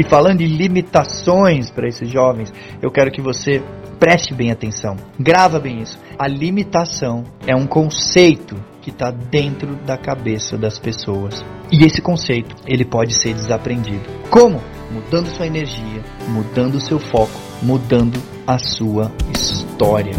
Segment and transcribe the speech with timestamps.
[0.00, 2.50] E falando de limitações para esses jovens,
[2.80, 3.62] eu quero que você
[3.98, 4.96] preste bem atenção.
[5.18, 6.00] Grava bem isso.
[6.18, 11.44] A limitação é um conceito que está dentro da cabeça das pessoas.
[11.70, 14.00] E esse conceito, ele pode ser desaprendido.
[14.30, 14.58] Como?
[14.90, 20.14] Mudando sua energia, mudando seu foco, mudando a sua história.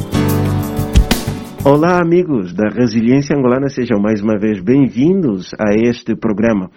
[1.66, 6.70] Olá, amigos da Resiliência Angolana, sejam mais uma vez bem-vindos a este programa.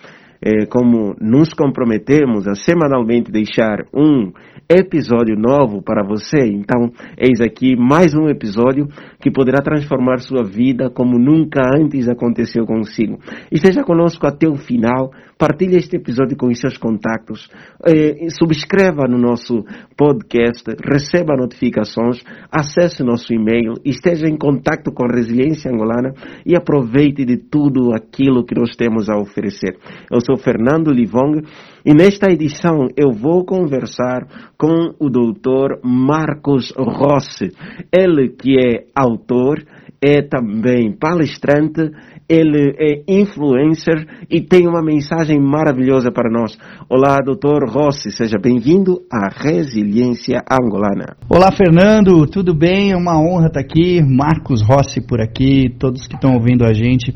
[0.46, 4.30] É, como nos comprometemos a semanalmente deixar um
[4.68, 6.46] episódio novo para você.
[6.46, 8.86] Então, eis aqui mais um episódio
[9.24, 13.18] que poderá transformar sua vida como nunca antes aconteceu consigo.
[13.50, 15.10] Esteja conosco até o final.
[15.38, 17.48] Partilhe este episódio com os seus contatos.
[17.86, 19.64] Eh, subscreva no nosso
[19.96, 26.12] podcast, receba notificações, acesse nosso e-mail, esteja em contato com a Resiliência Angolana
[26.44, 29.78] e aproveite de tudo aquilo que nós temos a oferecer.
[30.12, 31.40] Eu sou Fernando Livong
[31.84, 37.50] e nesta edição eu vou conversar com o doutor Marcos Rossi.
[37.92, 39.62] Ele que é autor,
[40.00, 41.90] é também palestrante,
[42.26, 46.56] ele é influencer e tem uma mensagem maravilhosa para nós.
[46.88, 51.16] Olá, doutor Rossi, seja bem-vindo à Resiliência Angolana.
[51.28, 52.92] Olá, Fernando, tudo bem?
[52.92, 54.00] É uma honra estar aqui.
[54.02, 57.14] Marcos Rossi por aqui, todos que estão ouvindo a gente.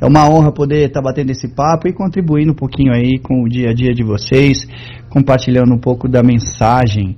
[0.00, 3.48] É uma honra poder estar batendo esse papo e contribuindo um pouquinho aí com o
[3.48, 4.66] dia a dia de vocês,
[5.10, 7.16] compartilhando um pouco da mensagem.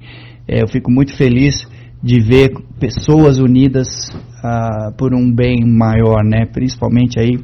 [0.48, 1.69] É, eu fico muito feliz
[2.03, 4.08] de ver pessoas unidas
[4.42, 6.47] uh, por um bem maior, né?
[6.47, 7.39] Principalmente aí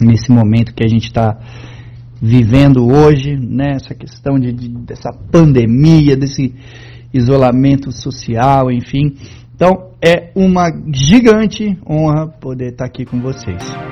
[0.00, 1.38] nesse momento que a gente está
[2.20, 3.72] vivendo hoje, né?
[3.74, 6.54] Essa questão de, de, dessa pandemia, desse
[7.12, 9.14] isolamento social, enfim.
[9.54, 13.91] Então é uma gigante honra poder estar aqui com vocês.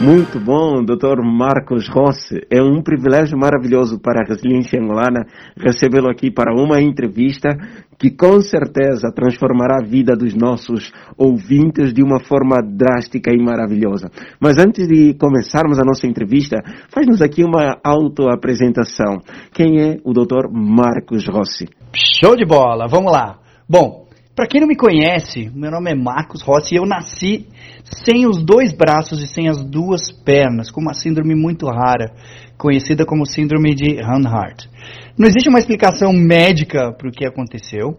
[0.00, 1.20] Muito bom, Dr.
[1.24, 2.40] Marcos Rossi.
[2.48, 7.48] É um privilégio maravilhoso para a Resiliência Angolana recebê-lo aqui para uma entrevista
[7.98, 14.08] que com certeza transformará a vida dos nossos ouvintes de uma forma drástica e maravilhosa.
[14.40, 16.62] Mas antes de começarmos a nossa entrevista,
[16.94, 19.18] faz-nos aqui uma autoapresentação.
[19.52, 20.48] Quem é o Dr.
[20.48, 21.68] Marcos Rossi?
[21.92, 23.40] Show de bola, vamos lá.
[23.68, 24.07] Bom,
[24.38, 27.48] para quem não me conhece, meu nome é Marcos Rossi e eu nasci
[28.04, 32.12] sem os dois braços e sem as duas pernas, com uma síndrome muito rara,
[32.56, 34.66] conhecida como síndrome de Hanhart.
[35.18, 37.98] Não existe uma explicação médica para o que aconteceu.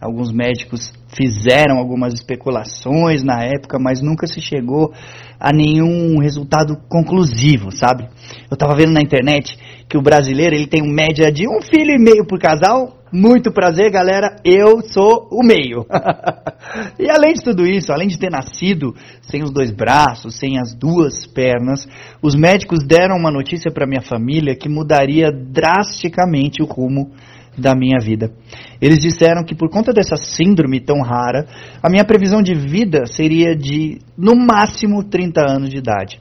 [0.00, 4.92] Alguns médicos fizeram algumas especulações na época, mas nunca se chegou
[5.40, 8.04] a nenhum resultado conclusivo, sabe?
[8.48, 11.98] Eu estava vendo na internet que o brasileiro ele tem média de um filho e
[11.98, 14.36] meio por casal, muito prazer, galera.
[14.44, 15.84] Eu sou o meio.
[16.98, 20.74] e além de tudo isso, além de ter nascido sem os dois braços, sem as
[20.74, 21.88] duas pernas,
[22.22, 27.10] os médicos deram uma notícia para minha família que mudaria drasticamente o rumo
[27.58, 28.32] da minha vida.
[28.80, 31.46] Eles disseram que por conta dessa síndrome tão rara,
[31.82, 36.20] a minha previsão de vida seria de no máximo 30 anos de idade.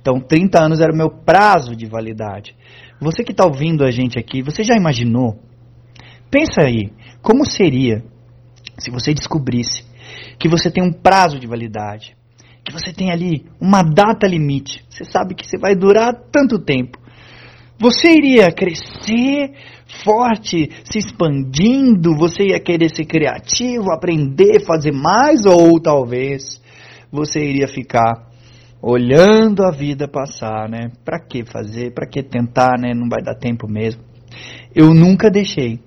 [0.00, 2.54] Então, 30 anos era o meu prazo de validade.
[3.00, 5.38] Você que está ouvindo a gente aqui, você já imaginou
[6.34, 6.92] Pensa aí,
[7.22, 8.02] como seria
[8.76, 9.84] se você descobrisse
[10.36, 12.16] que você tem um prazo de validade,
[12.64, 16.98] que você tem ali uma data limite, você sabe que você vai durar tanto tempo.
[17.78, 19.52] Você iria crescer
[20.02, 26.60] forte, se expandindo, você ia querer ser criativo, aprender, fazer mais, ou talvez
[27.10, 28.30] você iria ficar
[28.82, 30.90] olhando a vida passar, né?
[31.04, 31.92] Para que fazer?
[31.92, 32.92] Para que tentar, né?
[32.94, 34.02] Não vai dar tempo mesmo.
[34.74, 35.80] Eu nunca deixei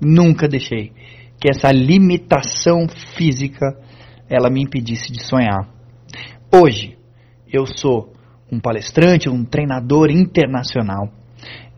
[0.00, 0.92] Nunca deixei
[1.40, 2.86] que essa limitação
[3.16, 3.76] física
[4.28, 5.68] ela me impedisse de sonhar.
[6.52, 6.96] Hoje
[7.50, 8.12] eu sou
[8.50, 11.10] um palestrante, um treinador internacional.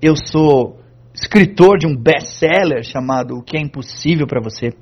[0.01, 0.81] Eu sou
[1.17, 4.73] escritor de um best-seller chamado O que é impossível para você.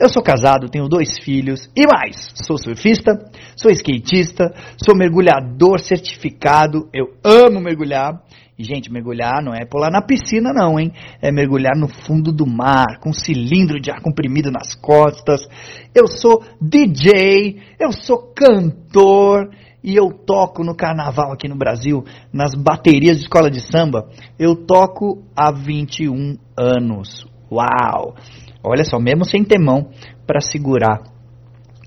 [0.00, 2.30] Eu sou casado, tenho dois filhos e mais.
[2.34, 3.12] Sou surfista,
[3.54, 4.50] sou skatista,
[4.82, 6.88] sou mergulhador certificado.
[6.94, 8.22] Eu amo mergulhar
[8.58, 10.92] e, gente, mergulhar não é pular na piscina, não, hein?
[11.20, 15.46] É mergulhar no fundo do mar, com um cilindro de ar comprimido nas costas.
[15.94, 19.50] Eu sou DJ, eu sou cantor
[19.82, 24.08] e eu toco no carnaval aqui no Brasil, nas baterias de escola de samba.
[24.38, 27.26] Eu toco há 21 anos.
[27.50, 28.14] Uau!
[28.62, 29.90] Olha só, mesmo sem ter mão
[30.26, 31.02] para segurar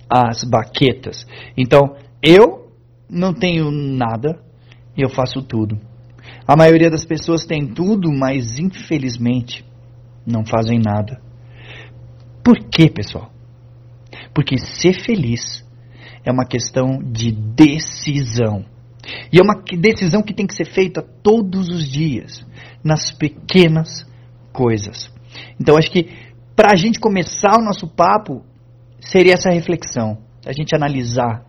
[0.09, 1.25] as baquetas.
[1.55, 2.71] Então, eu
[3.09, 4.39] não tenho nada
[4.97, 5.79] e eu faço tudo.
[6.47, 9.65] A maioria das pessoas tem tudo, mas infelizmente
[10.25, 11.21] não fazem nada.
[12.43, 13.31] Por quê, pessoal?
[14.33, 15.62] Porque ser feliz
[16.25, 18.65] é uma questão de decisão.
[19.31, 22.45] E é uma decisão que tem que ser feita todos os dias,
[22.83, 24.05] nas pequenas
[24.51, 25.11] coisas.
[25.59, 26.09] Então acho que
[26.55, 28.43] para a gente começar o nosso papo
[28.99, 31.43] seria essa reflexão, a gente analisar,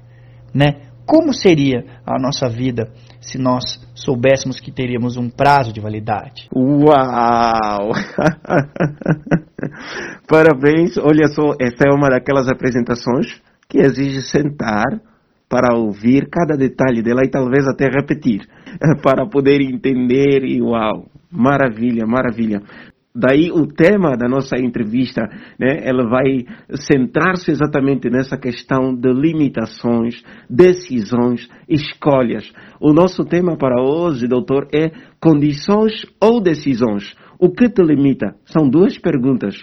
[0.53, 0.89] né?
[1.07, 2.91] Como seria a nossa vida
[3.21, 6.49] se nós soubéssemos que teríamos um prazo de validade?
[6.55, 7.93] Uau!
[10.27, 10.97] Parabéns!
[10.97, 13.39] Olha só, esta é uma daquelas apresentações
[13.75, 14.87] que exige sentar
[15.49, 18.47] para ouvir cada detalhe dela e talvez até repetir,
[19.03, 21.09] para poder entender e uau!
[21.29, 22.63] Maravilha, maravilha.
[23.13, 25.23] Daí o tema da nossa entrevista,
[25.59, 26.45] né, ela vai
[26.87, 32.49] centrar-se exatamente nessa questão de limitações, decisões, escolhas.
[32.81, 37.13] O nosso tema para hoje, doutor, é condições ou decisões?
[37.41, 38.37] O que te limita?
[38.45, 39.57] São duas perguntas.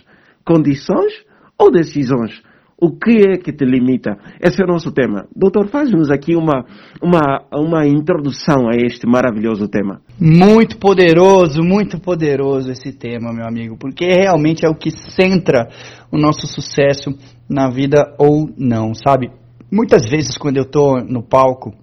[0.46, 1.14] Condições
[1.58, 2.42] ou decisões?
[2.84, 4.18] O que é que te limita?
[4.42, 5.28] Esse é o nosso tema.
[5.36, 6.66] Doutor, faz-nos aqui uma,
[7.00, 10.02] uma, uma introdução a este maravilhoso tema.
[10.20, 15.70] Muito poderoso, muito poderoso esse tema, meu amigo, porque realmente é o que centra
[16.12, 17.12] o nosso sucesso
[17.48, 19.30] na vida ou não, sabe?
[19.72, 21.76] Muitas vezes, quando eu estou no palco,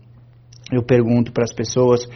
[0.72, 2.08] eu pergunto para as pessoas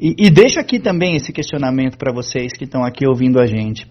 [0.00, 3.84] e, e deixo aqui também esse questionamento para vocês que estão aqui ouvindo a gente.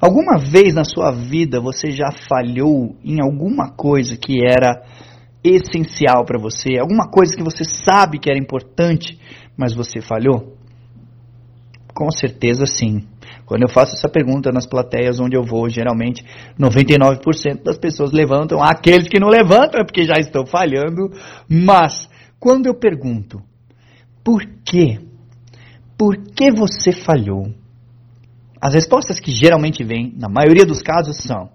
[0.00, 4.82] Alguma vez na sua vida você já falhou em alguma coisa que era
[5.44, 6.78] essencial para você?
[6.80, 9.18] Alguma coisa que você sabe que era importante,
[9.56, 10.56] mas você falhou?
[11.94, 13.06] Com certeza sim.
[13.46, 16.24] Quando eu faço essa pergunta nas plateias onde eu vou, geralmente
[16.58, 18.62] 99% das pessoas levantam.
[18.62, 21.10] Aqueles que não levantam é porque já estão falhando.
[21.48, 22.08] Mas
[22.40, 23.40] quando eu pergunto,
[24.24, 25.11] por que
[25.96, 27.52] por que você falhou?
[28.60, 31.50] As respostas que geralmente vêm, na maioria dos casos, são: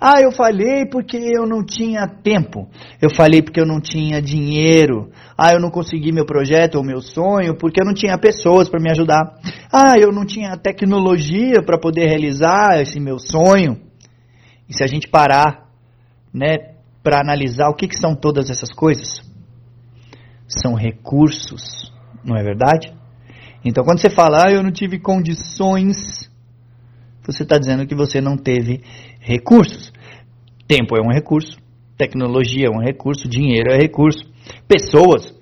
[0.00, 2.68] Ah, eu falhei porque eu não tinha tempo.
[3.00, 5.10] Eu falei porque eu não tinha dinheiro.
[5.38, 8.82] Ah, eu não consegui meu projeto ou meu sonho porque eu não tinha pessoas para
[8.82, 9.38] me ajudar.
[9.72, 13.80] Ah, eu não tinha tecnologia para poder realizar esse meu sonho.
[14.68, 15.68] E se a gente parar,
[16.32, 19.22] né, para analisar o que, que são todas essas coisas,
[20.48, 21.92] são recursos,
[22.24, 22.92] não é verdade?
[23.64, 26.30] Então, quando você fala, ah, eu não tive condições,
[27.22, 28.82] você está dizendo que você não teve
[29.18, 29.90] recursos.
[30.68, 31.58] Tempo é um recurso,
[31.96, 34.24] tecnologia é um recurso, dinheiro é recurso,
[34.68, 35.34] pessoas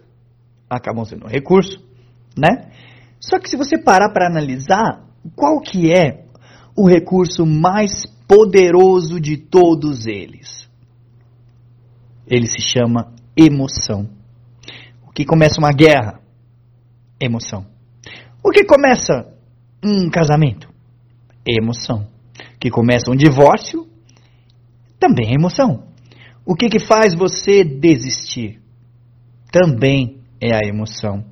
[0.71, 1.83] acabam sendo um recurso,
[2.39, 2.71] né?
[3.21, 5.05] Só que se você parar para analisar,
[5.35, 6.25] qual que é
[6.77, 10.69] o recurso mais poderoso de todos eles?
[12.27, 14.09] Ele se chama emoção.
[15.07, 16.21] O que começa uma guerra?
[17.21, 17.72] Emoção.
[18.45, 19.33] O que começa
[19.85, 20.69] um casamento?
[21.47, 22.09] Emoção.
[22.57, 23.87] O que começa um divórcio?
[24.99, 25.85] Também é emoção.
[26.45, 28.61] O que, que faz você desistir?
[29.53, 31.25] Também é a emoção.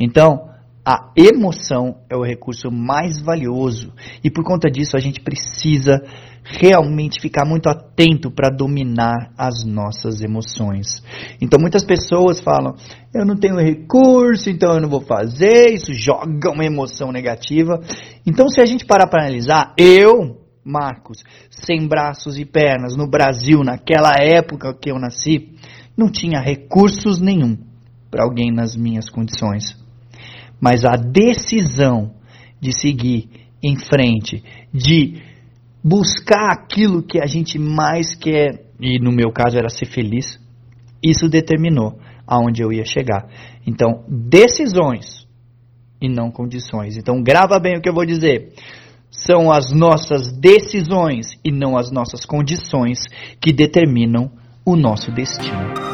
[0.00, 0.50] Então,
[0.84, 3.92] a emoção é o recurso mais valioso
[4.24, 6.02] e por conta disso a gente precisa
[6.44, 11.02] realmente ficar muito atento para dominar as nossas emoções.
[11.40, 12.74] Então muitas pessoas falam:
[13.14, 15.72] eu não tenho recurso, então eu não vou fazer.
[15.72, 17.80] Isso joga uma emoção negativa.
[18.26, 23.60] Então se a gente parar para analisar, eu, Marcos, sem braços e pernas no Brasil
[23.64, 25.54] naquela época que eu nasci,
[25.96, 27.56] não tinha recursos nenhum
[28.10, 29.76] para alguém nas minhas condições.
[30.60, 32.14] Mas a decisão
[32.60, 33.28] de seguir
[33.62, 35.31] em frente, de
[35.82, 40.40] buscar aquilo que a gente mais quer, e no meu caso era ser feliz,
[41.02, 43.26] isso determinou aonde eu ia chegar.
[43.66, 45.26] Então, decisões
[46.00, 46.96] e não condições.
[46.96, 48.52] Então, grava bem o que eu vou dizer.
[49.10, 53.04] São as nossas decisões e não as nossas condições
[53.40, 54.30] que determinam
[54.64, 55.92] o nosso destino.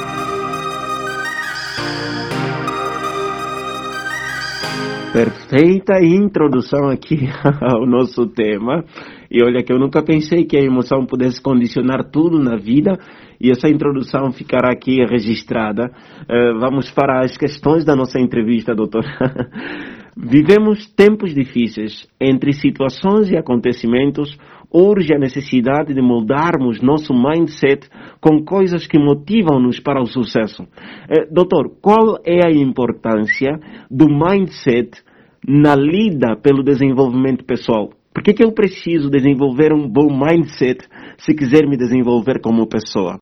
[5.13, 7.29] Perfeita introdução aqui
[7.61, 8.85] ao nosso tema.
[9.31, 12.99] E olha que eu nunca pensei que a emoção pudesse condicionar tudo na vida
[13.41, 15.91] e essa introdução ficará aqui registrada.
[16.23, 19.05] Uh, vamos para as questões da nossa entrevista, doutor.
[20.17, 22.09] Vivemos tempos difíceis.
[22.21, 24.37] Entre situações e acontecimentos,
[24.73, 27.89] urge a necessidade de moldarmos nosso mindset
[28.21, 30.63] com coisas que motivam-nos para o sucesso.
[30.63, 35.03] Uh, doutor, qual é a importância do mindset
[35.47, 37.91] na lida pelo desenvolvimento pessoal?
[38.13, 40.87] Por que, que eu preciso desenvolver um bom mindset
[41.19, 43.19] se quiser me desenvolver como pessoa?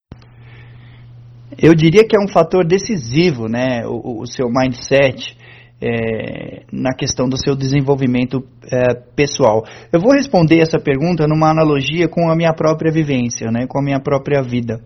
[1.58, 5.36] Eu diria que é um fator decisivo, né, o, o seu mindset
[5.80, 9.64] é, na questão do seu desenvolvimento é, pessoal.
[9.92, 13.82] Eu vou responder essa pergunta numa analogia com a minha própria vivência, né, com a
[13.82, 14.80] minha própria vida.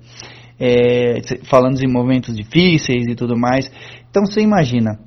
[0.61, 3.71] é, falando em momentos difíceis e tudo mais.
[4.11, 4.99] Então você imagina,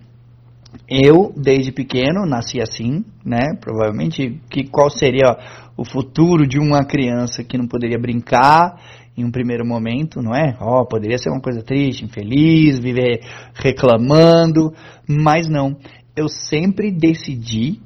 [0.89, 3.55] eu desde pequeno nasci assim, né?
[3.59, 5.37] Provavelmente que qual seria
[5.77, 8.79] o futuro de uma criança que não poderia brincar
[9.15, 10.57] em um primeiro momento, não é?
[10.59, 13.21] Ó, oh, poderia ser uma coisa triste, infeliz, viver
[13.53, 14.73] reclamando,
[15.07, 15.77] mas não.
[16.15, 17.79] Eu sempre decidi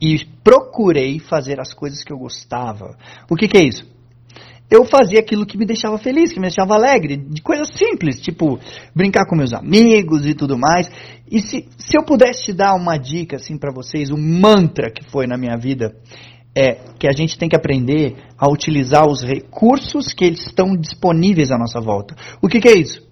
[0.00, 2.96] e procurei fazer as coisas que eu gostava.
[3.30, 3.93] O que, que é isso?
[4.70, 8.58] Eu fazia aquilo que me deixava feliz, que me deixava alegre, de coisas simples, tipo
[8.94, 10.90] brincar com meus amigos e tudo mais.
[11.30, 15.04] E se, se eu pudesse te dar uma dica assim para vocês, um mantra que
[15.10, 15.94] foi na minha vida,
[16.56, 21.58] é que a gente tem que aprender a utilizar os recursos que estão disponíveis à
[21.58, 22.14] nossa volta.
[22.40, 23.02] O que, que é isso?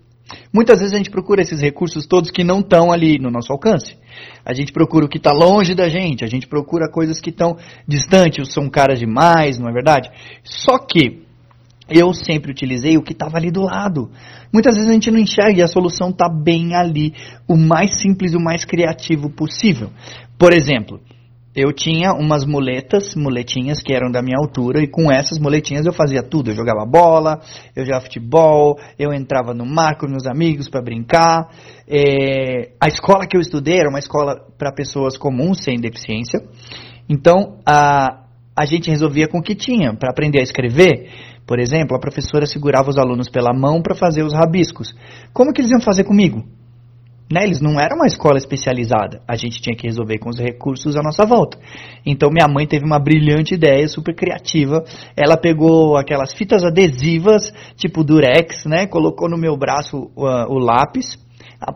[0.52, 3.97] Muitas vezes a gente procura esses recursos todos que não estão ali no nosso alcance.
[4.44, 7.56] A gente procura o que está longe da gente, a gente procura coisas que estão
[7.87, 10.11] distantes, são caras demais, não é verdade?
[10.44, 11.23] Só que
[11.89, 14.11] eu sempre utilizei o que estava ali do lado.
[14.53, 17.15] Muitas vezes a gente não enxerga e a solução está bem ali,
[17.49, 19.91] o mais simples e o mais criativo possível.
[20.39, 21.01] Por exemplo,
[21.55, 25.93] eu tinha umas muletas, muletinhas que eram da minha altura, e com essas muletinhas eu
[25.93, 26.51] fazia tudo.
[26.51, 27.41] Eu jogava bola,
[27.77, 31.51] eu jogava futebol, eu entrava no mar com meus amigos para brincar.
[31.87, 36.41] É, a escola que eu estudei era uma escola para pessoas comuns, sem deficiência.
[37.07, 38.25] Então, a,
[38.57, 39.95] a gente resolvia com o que tinha.
[39.95, 41.11] Para aprender a escrever,
[41.47, 44.95] por exemplo, a professora segurava os alunos pela mão para fazer os rabiscos.
[45.33, 46.45] Como que eles iam fazer comigo?
[47.33, 49.23] Né, eles não eram uma escola especializada.
[49.27, 51.59] A gente tinha que resolver com os recursos à nossa volta.
[52.05, 54.85] Então minha mãe teve uma brilhante ideia, super criativa.
[55.17, 58.87] Ela pegou aquelas fitas adesivas, tipo durex, né?
[58.87, 61.19] Colocou no meu braço uh, o lápis,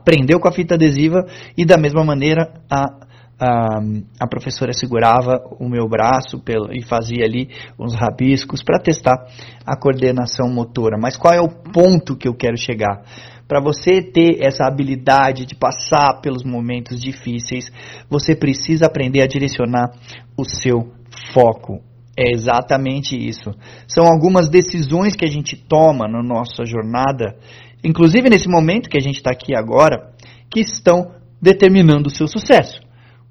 [0.05, 1.25] prendeu com a fita adesiva
[1.57, 3.06] e da mesma maneira a
[3.39, 9.27] a, professora segurava o meu braço pelo, e fazia ali uns rabiscos para testar
[9.67, 10.97] a coordenação motora.
[10.99, 13.03] Mas qual é o ponto que eu quero chegar?
[13.47, 17.71] Para você ter essa habilidade de passar pelos momentos difíceis,
[18.09, 19.91] você precisa aprender a direcionar
[20.37, 20.93] o seu
[21.33, 21.81] foco.
[22.19, 23.51] É exatamente isso.
[23.87, 27.37] São algumas decisões que a gente toma na nossa jornada,
[27.85, 30.13] inclusive nesse momento que a gente está aqui agora,
[30.51, 32.86] que estão determinando o seu sucesso.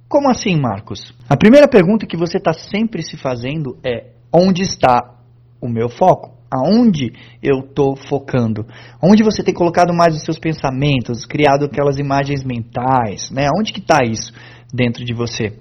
[0.07, 1.13] Como assim, Marcos?
[1.27, 5.15] A primeira pergunta que você está sempre se fazendo é: onde está
[5.59, 6.35] o meu foco?
[6.51, 8.65] Aonde eu estou focando?
[9.01, 13.47] Onde você tem colocado mais os seus pensamentos, criado aquelas imagens mentais, né?
[13.59, 14.31] Onde que está isso
[14.71, 15.57] dentro de você?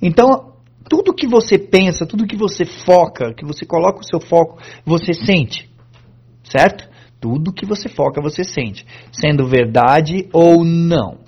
[0.00, 0.52] Então,
[0.88, 5.14] tudo que você pensa, tudo que você foca, que você coloca o seu foco, você
[5.14, 5.70] sente,
[6.44, 6.86] certo?
[7.18, 11.25] Tudo que você foca, você sente, sendo verdade ou não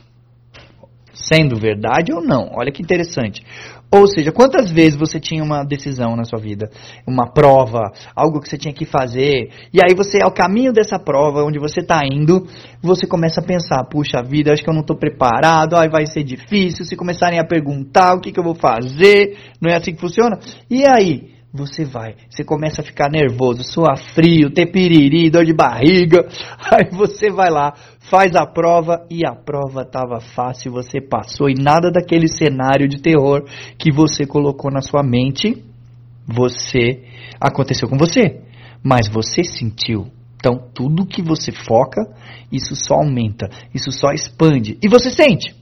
[1.28, 2.50] sendo verdade ou não.
[2.54, 3.44] Olha que interessante.
[3.90, 6.70] Ou seja, quantas vezes você tinha uma decisão na sua vida,
[7.06, 11.42] uma prova, algo que você tinha que fazer, e aí você, ao caminho dessa prova,
[11.42, 12.46] onde você está indo,
[12.82, 16.22] você começa a pensar: puxa vida, acho que eu não estou preparado, aí vai ser
[16.22, 16.84] difícil.
[16.84, 20.38] Se começarem a perguntar o que, que eu vou fazer, não é assim que funciona?
[20.70, 21.37] E aí?
[21.52, 26.28] Você vai, você começa a ficar nervoso, suar frio, ter piriri, dor de barriga,
[26.70, 27.72] aí você vai lá,
[28.10, 33.00] faz a prova e a prova estava fácil, você passou e nada daquele cenário de
[33.00, 33.44] terror
[33.78, 35.64] que você colocou na sua mente,
[36.26, 37.02] você
[37.40, 38.42] aconteceu com você,
[38.82, 40.06] mas você sentiu.
[40.36, 42.02] Então, tudo que você foca,
[42.52, 45.56] isso só aumenta, isso só expande e você sente.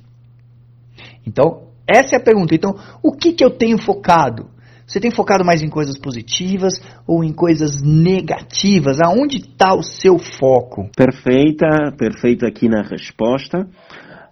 [1.27, 2.55] Então, essa é a pergunta.
[2.55, 4.56] Então, o que, que eu tenho focado?
[4.87, 6.75] Você tem focado mais em coisas positivas
[7.07, 9.01] ou em coisas negativas?
[9.01, 10.89] Aonde está o seu foco?
[10.97, 13.67] Perfeita, perfeito aqui na resposta.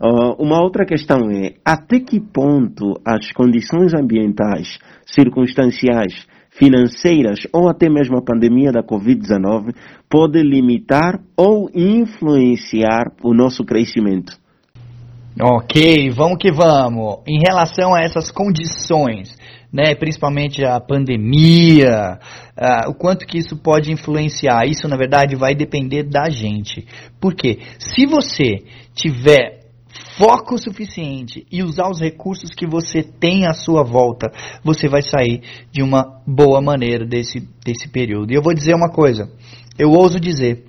[0.00, 7.88] Uh, uma outra questão é até que ponto as condições ambientais, circunstanciais, financeiras ou até
[7.88, 9.74] mesmo a pandemia da Covid-19
[10.08, 14.43] pode limitar ou influenciar o nosso crescimento?
[15.40, 17.18] Ok, vamos que vamos.
[17.26, 19.36] Em relação a essas condições,
[19.72, 22.20] né, principalmente a pandemia,
[22.56, 24.64] uh, o quanto que isso pode influenciar.
[24.66, 26.86] Isso, na verdade, vai depender da gente.
[27.20, 27.58] Por quê?
[27.80, 28.62] Se você
[28.94, 29.64] tiver
[30.16, 34.30] foco suficiente e usar os recursos que você tem à sua volta,
[34.62, 38.32] você vai sair de uma boa maneira desse, desse período.
[38.32, 39.28] E eu vou dizer uma coisa,
[39.76, 40.64] eu ouso dizer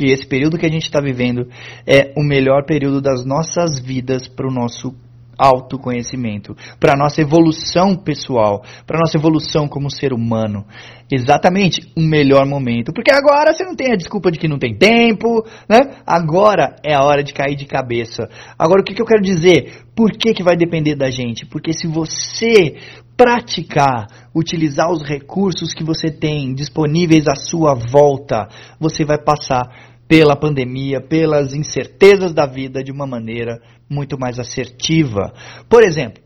[0.00, 1.46] que esse período que a gente está vivendo
[1.86, 4.94] é o melhor período das nossas vidas para o nosso
[5.36, 10.64] autoconhecimento, para a nossa evolução pessoal, para a nossa evolução como ser humano.
[11.10, 12.92] Exatamente um melhor momento.
[12.94, 15.96] Porque agora você não tem a desculpa de que não tem tempo, né?
[16.06, 18.26] Agora é a hora de cair de cabeça.
[18.58, 19.82] Agora o que, que eu quero dizer?
[19.94, 21.44] Por que, que vai depender da gente?
[21.44, 22.76] Porque se você
[23.20, 28.48] praticar, utilizar os recursos que você tem disponíveis à sua volta,
[28.80, 35.32] você vai passar pela pandemia, pelas incertezas da vida de uma maneira muito mais assertiva.
[35.68, 36.20] Por exemplo,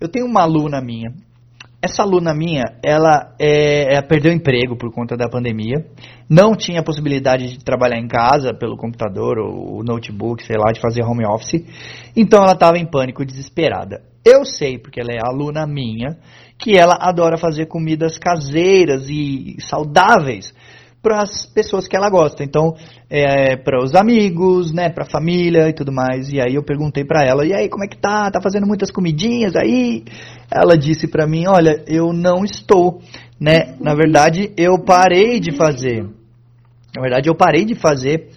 [0.00, 1.12] eu tenho uma aluna minha.
[1.80, 5.86] Essa aluna minha, ela, é, perdeu emprego por conta da pandemia,
[6.28, 11.04] não tinha possibilidade de trabalhar em casa pelo computador ou notebook, sei lá, de fazer
[11.04, 11.64] home office.
[12.16, 14.02] Então ela estava em pânico, desesperada.
[14.26, 16.18] Eu sei, porque ela é aluna minha,
[16.58, 20.52] que ela adora fazer comidas caseiras e saudáveis
[21.02, 22.44] para as pessoas que ela gosta.
[22.44, 22.74] Então,
[23.08, 26.30] é, para os amigos, né, para a família e tudo mais.
[26.30, 28.30] E aí eu perguntei para ela: "E aí, como é que tá?
[28.30, 30.04] Tá fazendo muitas comidinhas aí?"
[30.50, 33.00] Ela disse para mim: "Olha, eu não estou,
[33.40, 33.76] né?
[33.80, 36.02] Na verdade, eu parei de fazer.
[36.94, 38.28] Na verdade, eu parei de fazer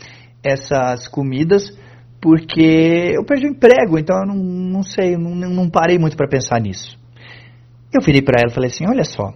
[0.44, 1.76] essas comidas
[2.22, 6.28] porque eu perdi o emprego, então eu não, não sei, não, não parei muito para
[6.28, 6.98] pensar nisso."
[7.94, 9.34] Eu virei para ela e falei assim: "Olha só,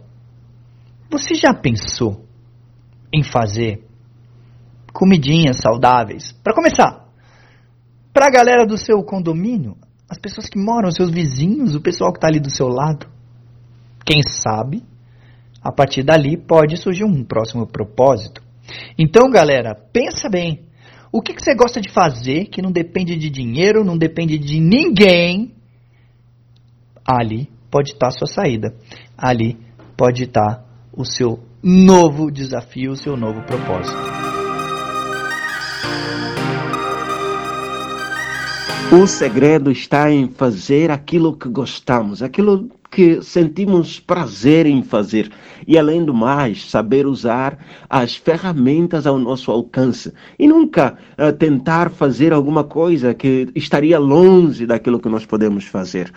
[1.11, 2.26] você já pensou
[3.13, 3.83] em fazer
[4.93, 6.31] comidinhas saudáveis.
[6.43, 7.07] Para começar,
[8.13, 9.77] para a galera do seu condomínio,
[10.09, 13.07] as pessoas que moram, seus vizinhos, o pessoal que está ali do seu lado.
[14.05, 14.83] Quem sabe,
[15.61, 18.41] a partir dali pode surgir um próximo propósito.
[18.97, 20.65] Então, galera, pensa bem.
[21.11, 24.59] O que, que você gosta de fazer que não depende de dinheiro, não depende de
[24.59, 25.53] ninguém?
[27.05, 28.75] Ali pode estar tá a sua saída.
[29.17, 29.57] Ali
[29.97, 33.97] pode estar tá o seu novo desafio, seu novo propósito.
[38.89, 45.29] O segredo está em fazer aquilo que gostamos, aquilo que sentimos prazer em fazer.
[45.67, 47.59] E além do mais, saber usar
[47.89, 50.13] as ferramentas ao nosso alcance.
[50.39, 56.13] E nunca uh, tentar fazer alguma coisa que estaria longe daquilo que nós podemos fazer.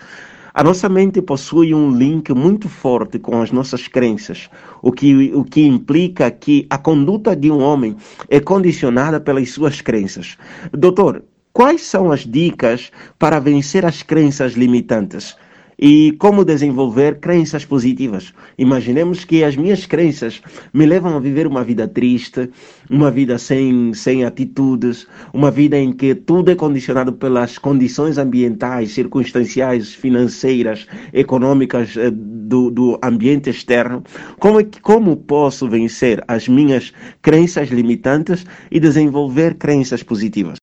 [0.53, 4.49] A nossa mente possui um link muito forte com as nossas crenças,
[4.81, 7.95] o que, o que implica que a conduta de um homem
[8.27, 10.37] é condicionada pelas suas crenças.
[10.73, 15.37] Doutor, quais são as dicas para vencer as crenças limitantes?
[15.81, 18.31] E como desenvolver crenças positivas.
[18.55, 20.39] Imaginemos que as minhas crenças
[20.71, 22.51] me levam a viver uma vida triste,
[22.87, 28.91] uma vida sem, sem atitudes, uma vida em que tudo é condicionado pelas condições ambientais,
[28.91, 34.03] circunstanciais, financeiras, econômicas eh, do, do ambiente externo.
[34.39, 40.59] Como, é que, como posso vencer as minhas crenças limitantes e desenvolver crenças positivas?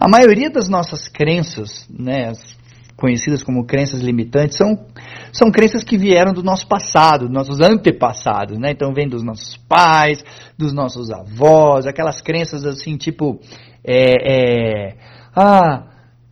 [0.00, 2.56] A maioria das nossas crenças, né, as
[2.96, 4.86] conhecidas como crenças limitantes, são,
[5.32, 8.70] são crenças que vieram do nosso passado, dos nossos antepassados, né?
[8.70, 10.24] Então vem dos nossos pais,
[10.56, 13.38] dos nossos avós, aquelas crenças assim, tipo,
[13.84, 14.96] é, é,
[15.34, 15.84] ah,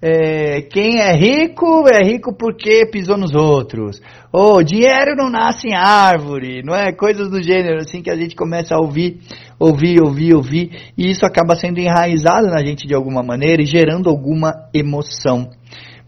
[0.06, 4.02] é, quem é rico é rico porque pisou nos outros.
[4.32, 6.92] Ou oh, dinheiro não nasce em árvore, não é?
[6.92, 9.20] Coisas do gênero assim que a gente começa a ouvir,
[9.58, 14.10] ouvir, ouvir, ouvir, e isso acaba sendo enraizado na gente de alguma maneira e gerando
[14.10, 15.48] alguma emoção.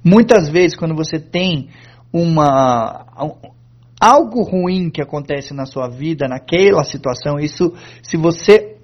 [0.06, 1.68] Muitas vezes, quando você tem
[2.12, 3.04] uma
[4.00, 8.76] algo ruim que acontece na sua vida, naquela situação, isso, se você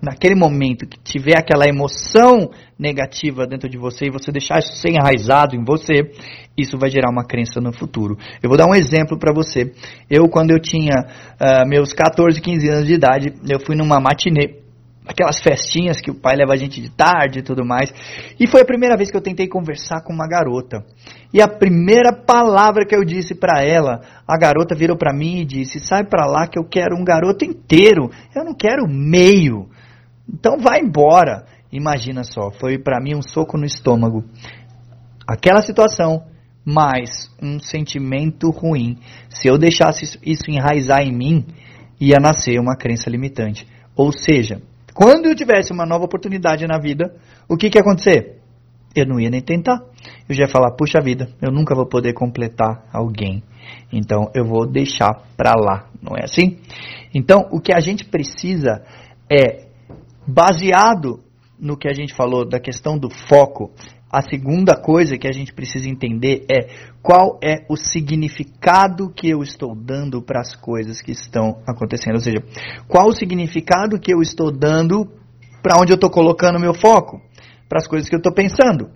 [0.00, 4.90] naquele momento que tiver aquela emoção negativa dentro de você e você deixar isso ser
[4.90, 6.12] enraizado em você,
[6.56, 8.16] isso vai gerar uma crença no futuro.
[8.40, 9.72] Eu vou dar um exemplo para você.
[10.08, 10.94] Eu, quando eu tinha
[11.40, 14.61] uh, meus 14, 15 anos de idade, eu fui numa matinê
[15.06, 17.92] aquelas festinhas que o pai leva a gente de tarde e tudo mais.
[18.38, 20.84] E foi a primeira vez que eu tentei conversar com uma garota.
[21.32, 25.44] E a primeira palavra que eu disse para ela, a garota virou para mim e
[25.44, 28.10] disse: "Sai para lá que eu quero um garoto inteiro.
[28.34, 29.68] Eu não quero meio.
[30.28, 34.24] Então vai embora." Imagina só, foi para mim um soco no estômago.
[35.26, 36.26] Aquela situação
[36.64, 38.98] mais um sentimento ruim.
[39.30, 41.46] Se eu deixasse isso enraizar em mim,
[41.98, 43.66] ia nascer uma crença limitante.
[43.96, 44.60] Ou seja,
[44.94, 47.14] quando eu tivesse uma nova oportunidade na vida,
[47.48, 48.40] o que, que ia acontecer?
[48.94, 49.80] Eu não ia nem tentar.
[50.28, 53.42] Eu já ia falar, puxa vida, eu nunca vou poder completar alguém.
[53.92, 56.58] Então eu vou deixar para lá, não é assim?
[57.14, 58.82] Então o que a gente precisa
[59.30, 59.66] é,
[60.26, 61.20] baseado
[61.58, 63.70] no que a gente falou da questão do foco,
[64.12, 66.68] a segunda coisa que a gente precisa entender é
[67.02, 72.16] qual é o significado que eu estou dando para as coisas que estão acontecendo.
[72.16, 72.44] Ou seja,
[72.86, 75.08] qual o significado que eu estou dando
[75.62, 77.22] para onde eu estou colocando meu foco,
[77.68, 78.90] para as coisas que eu estou pensando.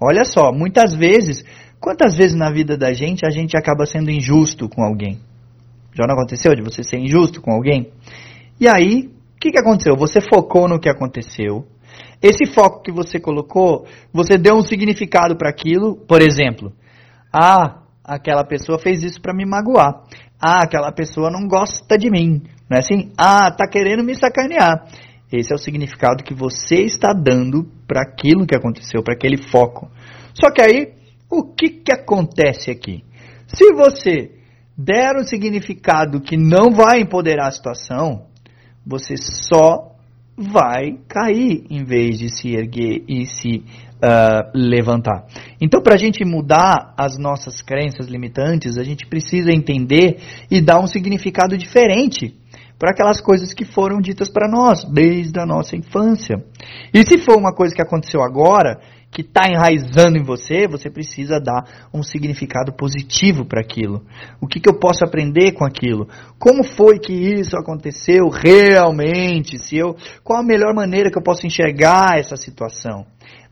[0.00, 1.44] Olha só, muitas vezes,
[1.80, 5.20] quantas vezes na vida da gente a gente acaba sendo injusto com alguém?
[5.92, 7.90] Já não aconteceu de você ser injusto com alguém?
[8.58, 9.96] E aí, o que, que aconteceu?
[9.96, 11.66] Você focou no que aconteceu,
[12.22, 16.72] esse foco que você colocou, você deu um significado para aquilo, por exemplo,
[17.32, 20.02] ah, aquela pessoa fez isso para me magoar.
[20.40, 22.42] Ah, aquela pessoa não gosta de mim.
[22.68, 23.12] Não é assim?
[23.16, 24.86] Ah, tá querendo me sacanear.
[25.32, 29.88] Esse é o significado que você está dando para aquilo que aconteceu, para aquele foco.
[30.34, 30.92] Só que aí,
[31.30, 33.04] o que, que acontece aqui?
[33.46, 34.32] Se você
[34.76, 38.26] der um significado que não vai empoderar a situação,
[38.84, 39.89] você só
[40.40, 45.26] vai cair em vez de se erguer e se uh, levantar.
[45.60, 50.18] Então, para a gente mudar as nossas crenças limitantes, a gente precisa entender
[50.50, 52.34] e dar um significado diferente
[52.78, 56.42] para aquelas coisas que foram ditas para nós desde a nossa infância.
[56.94, 61.40] E se for uma coisa que aconteceu agora, que está enraizando em você, você precisa
[61.40, 64.04] dar um significado positivo para aquilo.
[64.40, 66.08] O que, que eu posso aprender com aquilo?
[66.38, 69.58] Como foi que isso aconteceu realmente?
[69.58, 73.04] Se eu, qual a melhor maneira que eu posso enxergar essa situação?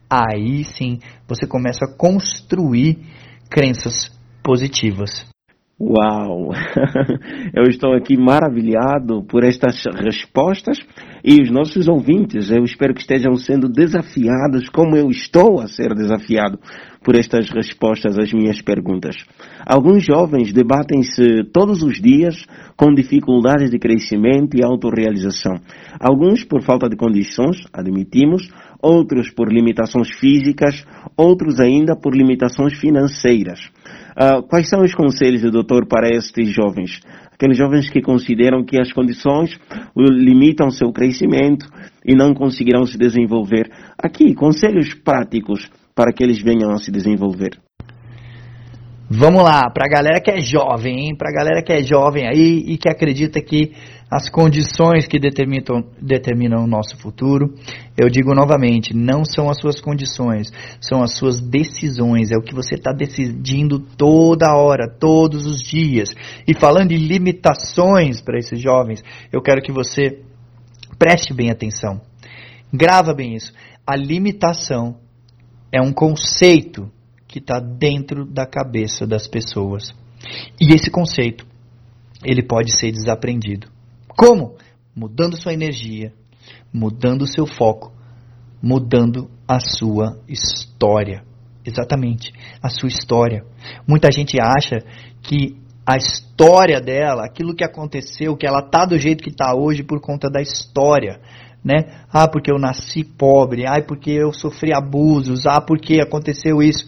[0.09, 2.99] Aí sim você começa a construir
[3.49, 5.27] crenças positivas.
[5.79, 6.51] Uau!
[7.55, 10.77] Eu estou aqui maravilhado por estas respostas
[11.23, 15.93] e os nossos ouvintes, eu espero que estejam sendo desafiados como eu estou a ser
[15.93, 16.59] desafiado
[17.03, 19.15] por estas respostas às minhas perguntas.
[19.65, 25.59] Alguns jovens debatem-se todos os dias com dificuldades de crescimento e autorrealização.
[25.99, 28.49] Alguns por falta de condições, admitimos,
[28.81, 30.85] outros por limitações físicas,
[31.17, 33.59] outros ainda por limitações financeiras.
[34.11, 36.99] Uh, quais são os conselhos do doutor para estes jovens?
[37.39, 39.57] Aqueles jovens que consideram que as condições
[39.95, 41.65] limitam seu crescimento
[42.05, 43.71] e não conseguirão se desenvolver.
[43.97, 47.57] Aqui, conselhos práticos para que eles venham a se desenvolver.
[49.09, 51.15] Vamos lá, para a galera que é jovem, hein?
[51.17, 53.71] Para a galera que é jovem aí e que acredita que
[54.09, 57.53] as condições que determinam, determinam o nosso futuro.
[57.95, 62.31] Eu digo novamente, não são as suas condições, são as suas decisões.
[62.31, 66.09] É o que você está decidindo toda hora, todos os dias.
[66.47, 70.23] E falando de limitações para esses jovens, eu quero que você
[70.97, 72.01] preste bem atenção.
[72.73, 73.53] Grava bem isso.
[73.85, 74.97] A limitação
[75.71, 76.89] é um conceito
[77.27, 79.93] que está dentro da cabeça das pessoas.
[80.59, 81.45] E esse conceito,
[82.25, 83.78] ele pode ser desaprendido.
[84.19, 84.57] Como?
[84.93, 86.11] Mudando sua energia,
[86.73, 87.93] mudando seu foco,
[88.61, 91.23] mudando a sua história.
[91.65, 93.45] Exatamente, a sua história.
[93.87, 94.83] Muita gente acha
[95.21, 95.55] que
[95.85, 100.01] a história dela, aquilo que aconteceu, que ela tá do jeito que está hoje por
[100.01, 101.21] conta da história,
[101.63, 102.03] né?
[102.11, 106.85] Ah, porque eu nasci pobre, ah, porque eu sofri abusos, ah, porque aconteceu isso.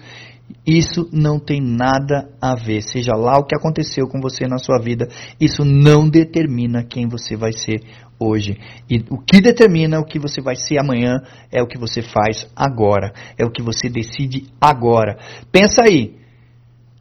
[0.66, 4.80] Isso não tem nada a ver, seja lá o que aconteceu com você na sua
[4.80, 5.08] vida,
[5.40, 7.82] isso não determina quem você vai ser
[8.20, 8.58] hoje.
[8.90, 12.48] E o que determina o que você vai ser amanhã é o que você faz
[12.56, 15.18] agora, é o que você decide agora.
[15.52, 16.16] Pensa aí,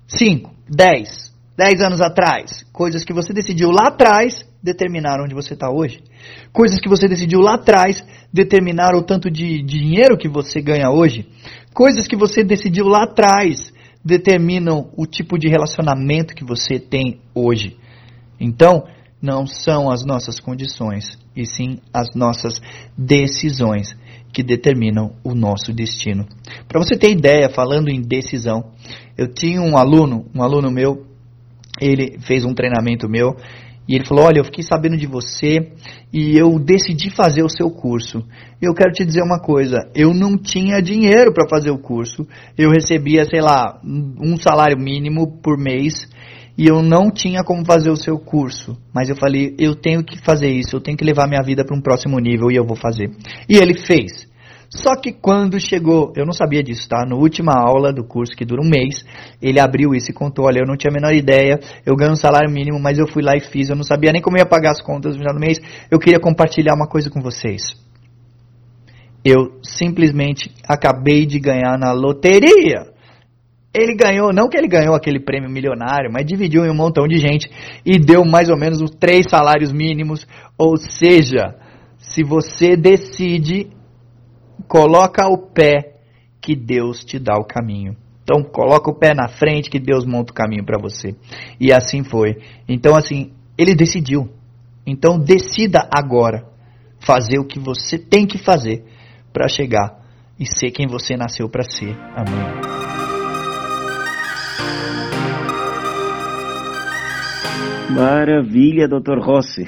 [0.09, 5.71] 5, 10, 10 anos atrás, coisas que você decidiu lá atrás determinaram onde você está
[5.71, 6.03] hoje.
[6.53, 11.27] Coisas que você decidiu lá atrás determinaram o tanto de dinheiro que você ganha hoje.
[11.73, 13.73] Coisas que você decidiu lá atrás
[14.05, 17.77] determinam o tipo de relacionamento que você tem hoje.
[18.39, 18.85] Então,
[19.21, 22.61] não são as nossas condições, e sim as nossas
[22.97, 23.95] decisões
[24.33, 26.27] que determinam o nosso destino.
[26.67, 28.73] Para você ter ideia, falando em decisão,
[29.19, 31.07] eu tinha um aluno, um aluno meu,
[31.81, 33.37] ele fez um treinamento meu
[33.91, 35.73] e ele falou: Olha, eu fiquei sabendo de você
[36.13, 38.25] e eu decidi fazer o seu curso.
[38.63, 42.25] Eu quero te dizer uma coisa: eu não tinha dinheiro para fazer o curso.
[42.57, 46.09] Eu recebia, sei lá, um salário mínimo por mês
[46.57, 48.79] e eu não tinha como fazer o seu curso.
[48.95, 51.77] Mas eu falei: eu tenho que fazer isso, eu tenho que levar minha vida para
[51.77, 53.11] um próximo nível e eu vou fazer.
[53.49, 54.30] E ele fez.
[54.73, 57.05] Só que quando chegou, eu não sabia disso, tá?
[57.05, 59.05] Na última aula do curso, que dura um mês,
[59.43, 62.17] ele abriu isso e contou: olha, eu não tinha a menor ideia, eu ganho um
[62.17, 64.71] salário mínimo, mas eu fui lá e fiz, eu não sabia nem como ia pagar
[64.71, 65.59] as contas no final do mês,
[65.91, 67.63] eu queria compartilhar uma coisa com vocês.
[69.25, 72.87] Eu simplesmente acabei de ganhar na loteria.
[73.75, 77.19] Ele ganhou, não que ele ganhou aquele prêmio milionário, mas dividiu em um montão de
[77.19, 77.51] gente
[77.85, 80.27] e deu mais ou menos os três salários mínimos.
[80.57, 81.57] Ou seja,
[81.99, 83.69] se você decide
[84.67, 85.97] coloca o pé
[86.41, 87.97] que Deus te dá o caminho.
[88.23, 91.15] Então coloca o pé na frente que Deus monta o caminho para você.
[91.59, 92.37] E assim foi.
[92.69, 94.29] Então assim, ele decidiu.
[94.87, 96.47] Então decida agora
[97.01, 98.85] fazer o que você tem que fazer
[99.33, 100.01] para chegar
[100.39, 102.80] e ser quem você nasceu para ser amanhã.
[107.95, 109.19] Maravilha, Dr.
[109.21, 109.65] Rossi.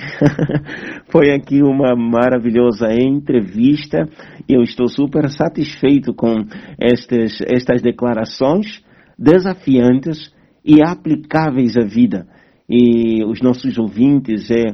[1.11, 4.09] Foi aqui uma maravilhosa entrevista
[4.49, 6.45] e eu estou super satisfeito com
[6.81, 8.83] estas, estas declarações
[9.19, 10.33] desafiantes
[10.65, 12.27] e aplicáveis à vida.
[12.71, 14.69] E os nossos ouvintes, é,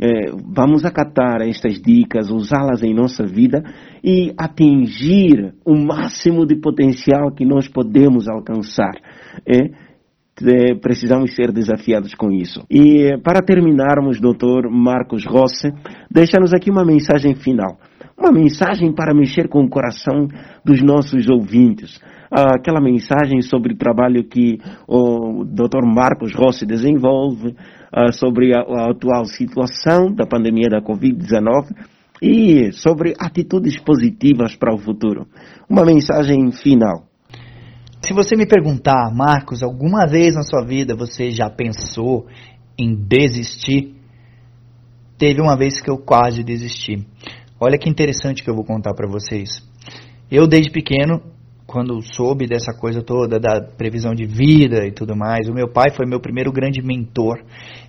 [0.00, 3.62] é, vamos acatar estas dicas, usá-las em nossa vida
[4.02, 8.94] e atingir o máximo de potencial que nós podemos alcançar.
[9.46, 9.81] É?
[10.80, 12.64] Precisamos ser desafiados com isso.
[12.70, 15.72] E para terminarmos, doutor Marcos Rossi,
[16.10, 17.78] deixa-nos aqui uma mensagem final.
[18.18, 20.28] Uma mensagem para mexer com o coração
[20.64, 22.00] dos nossos ouvintes.
[22.30, 25.84] Aquela mensagem sobre o trabalho que o Dr.
[25.84, 27.54] Marcos Rossi desenvolve,
[28.12, 31.74] sobre a, a atual situação da pandemia da Covid-19
[32.22, 35.26] e sobre atitudes positivas para o futuro.
[35.68, 37.11] Uma mensagem final.
[38.04, 42.26] Se você me perguntar, Marcos, alguma vez na sua vida você já pensou
[42.76, 43.94] em desistir?
[45.16, 47.06] Teve uma vez que eu quase desisti.
[47.60, 49.62] Olha que interessante que eu vou contar para vocês.
[50.28, 51.22] Eu desde pequeno,
[51.64, 55.90] quando soube dessa coisa toda da previsão de vida e tudo mais, o meu pai
[55.94, 57.38] foi meu primeiro grande mentor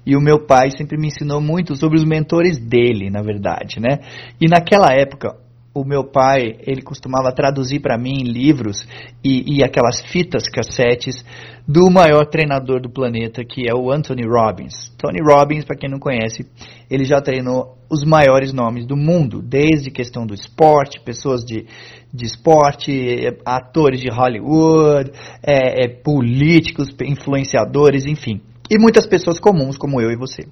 [0.06, 3.97] e o meu pai sempre me ensinou muito sobre os mentores dele, na verdade, né?
[4.39, 5.42] E naquela época
[5.73, 8.88] o meu pai, ele costumava traduzir para mim livros
[9.23, 11.25] e, e, aquelas fitas cassetes
[11.67, 14.93] do maior treinador do planeta, que é o Anthony Robbins.
[14.97, 16.45] Tony Robbins, para quem não conhece,
[16.91, 21.65] ele já treinou os maiores nomes do mundo, desde questão do esporte, pessoas de,
[22.13, 28.41] de esporte, atores de Hollywood, é, é, políticos, influenciadores, enfim.
[28.69, 30.43] E muitas pessoas comuns como eu e você.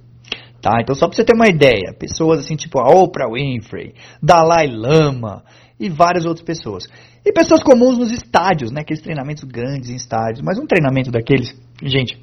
[0.62, 0.80] Tá?
[0.82, 5.44] Então, só para você ter uma ideia, pessoas assim, tipo a Oprah Winfrey, Dalai Lama
[5.80, 6.84] e várias outras pessoas.
[7.26, 8.82] E pessoas comuns nos estádios, né?
[8.82, 10.42] Aqueles treinamentos grandes em estádios.
[10.44, 12.20] Mas um treinamento daqueles, gente,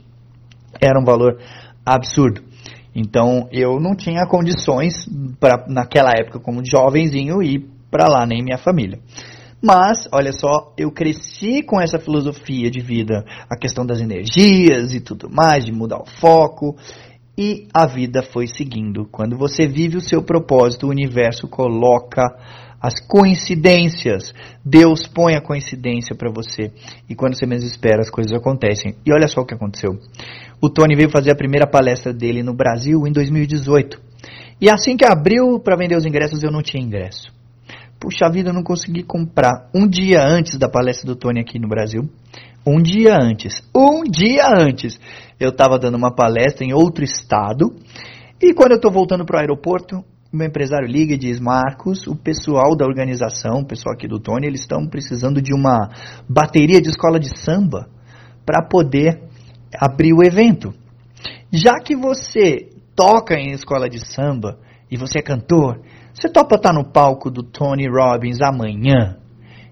[0.81, 1.41] era um valor
[1.85, 2.43] absurdo.
[2.95, 5.07] Então, eu não tinha condições
[5.41, 8.99] para naquela época, como jovenzinho, ir para lá, nem minha família.
[9.61, 15.01] Mas, olha só, eu cresci com essa filosofia de vida, a questão das energias e
[15.01, 16.77] tudo mais, de mudar o foco.
[17.41, 19.07] E a vida foi seguindo.
[19.13, 22.21] Quando você vive o seu propósito, o universo coloca
[22.83, 24.35] as coincidências.
[24.65, 26.73] Deus põe a coincidência para você.
[27.09, 28.97] E quando você menos espera, as coisas acontecem.
[29.07, 30.01] E olha só o que aconteceu.
[30.61, 34.01] O Tony veio fazer a primeira palestra dele no Brasil em 2018.
[34.61, 37.38] E assim que abriu para vender os ingressos, eu não tinha ingresso.
[38.01, 39.69] Puxa vida, eu não consegui comprar.
[39.75, 42.09] Um dia antes da palestra do Tony aqui no Brasil,
[42.67, 45.01] um dia antes, um dia antes,
[45.41, 47.75] eu estava dando uma palestra em outro estado.
[48.41, 52.15] E quando eu estou voltando para o aeroporto, meu empresário liga e diz: Marcos, o
[52.15, 55.89] pessoal da organização, o pessoal aqui do Tony, eles estão precisando de uma
[56.29, 57.89] bateria de escola de samba
[58.45, 59.23] para poder
[59.77, 60.73] abrir o evento.
[61.51, 64.59] Já que você toca em escola de samba
[64.91, 65.81] e você é cantor,
[66.13, 69.17] você topa estar no palco do Tony Robbins amanhã?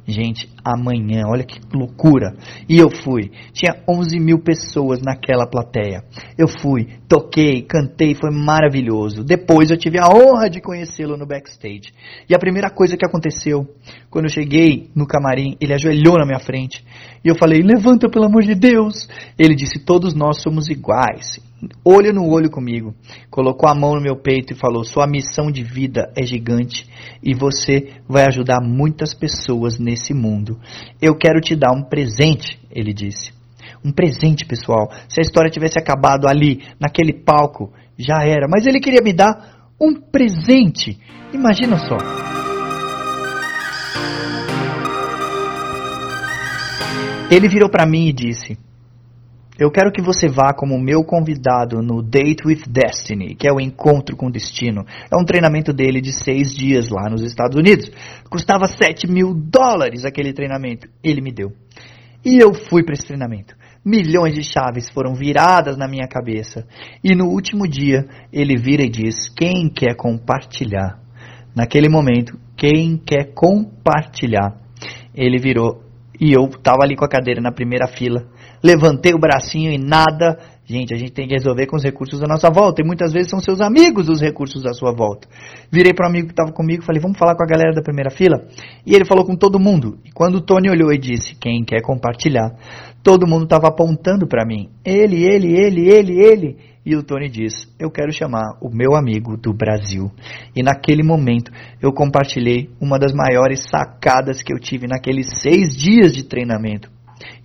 [0.09, 2.37] Gente, amanhã, olha que loucura.
[2.68, 3.33] E eu fui.
[3.53, 6.05] Tinha 11 mil pessoas naquela plateia.
[6.38, 9.25] Eu fui, toquei, cantei, foi maravilhoso.
[9.25, 11.92] Depois eu tive a honra de conhecê-lo no backstage.
[12.31, 13.66] E a primeira coisa que aconteceu,
[14.09, 16.85] quando eu cheguei no camarim, ele ajoelhou na minha frente.
[17.25, 19.09] E eu falei: Levanta, pelo amor de Deus.
[19.37, 21.44] Ele disse: Todos nós somos iguais
[21.85, 22.95] olho no olho comigo,
[23.31, 26.87] colocou a mão no meu peito e falou: Sua missão de vida é gigante
[27.23, 30.59] e você vai ajudar muitas pessoas nesse mundo.
[31.01, 33.35] Eu quero te dar um presente, ele disse.
[33.85, 34.90] Um presente, pessoal.
[35.09, 38.49] Se a história tivesse acabado ali, naquele palco, já era.
[38.49, 40.99] Mas ele queria me dar um presente.
[41.33, 41.97] Imagina só.
[47.31, 48.57] Ele virou para mim e disse:
[49.59, 53.61] eu quero que você vá como meu convidado no Date with Destiny, que é o
[53.61, 54.85] encontro com destino.
[55.11, 57.90] É um treinamento dele de seis dias lá nos Estados Unidos.
[58.29, 60.88] Custava 7 mil dólares aquele treinamento.
[61.03, 61.53] Ele me deu.
[62.23, 63.57] E eu fui para esse treinamento.
[63.83, 66.66] Milhões de chaves foram viradas na minha cabeça.
[67.03, 71.01] E no último dia, ele vira e diz: Quem quer compartilhar?
[71.55, 74.61] Naquele momento, quem quer compartilhar?
[75.14, 75.87] Ele virou
[76.21, 78.27] e eu estava ali com a cadeira na primeira fila
[78.66, 80.38] levantei o bracinho e nada.
[80.64, 82.83] Gente, a gente tem que resolver com os recursos da nossa volta.
[82.83, 85.29] E muitas vezes são seus amigos os recursos da sua volta.
[85.70, 87.83] Virei para um amigo que estava comigo e falei, vamos falar com a galera da
[87.83, 88.44] primeira fila?
[88.85, 89.98] E ele falou com todo mundo.
[90.05, 92.50] E quando o Tony olhou e disse, quem quer compartilhar?
[93.02, 94.68] Todo mundo estava apontando para mim.
[94.85, 96.57] Ele, ele, ele, ele, ele.
[96.85, 100.09] E o Tony diz: Eu quero chamar o meu amigo do Brasil.
[100.55, 101.50] E naquele momento
[101.83, 106.95] eu compartilhei uma das maiores sacadas que eu tive naqueles seis dias de treinamento.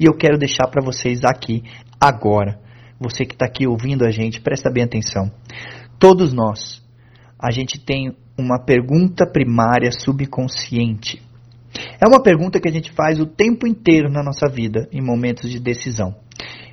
[0.02, 1.62] E eu quero deixar para vocês aqui,
[2.00, 2.60] agora.
[3.00, 5.32] Você que está aqui ouvindo a gente, presta bem atenção.
[6.00, 6.82] Todos nós,
[7.40, 11.22] a gente tem uma pergunta primária subconsciente.
[12.04, 15.52] É uma pergunta que a gente faz o tempo inteiro na nossa vida, em momentos
[15.52, 16.16] de decisão.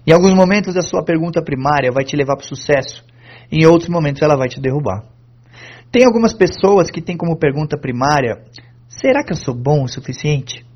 [0.07, 3.05] Em alguns momentos, a sua pergunta primária vai te levar para o sucesso.
[3.53, 5.05] Em outros momentos, ela vai te derrubar.
[5.93, 8.43] Tem algumas pessoas que têm como pergunta primária:
[8.89, 10.67] será que eu sou bom o suficiente?